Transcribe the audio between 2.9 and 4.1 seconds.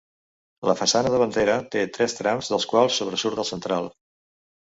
sobresurt el central.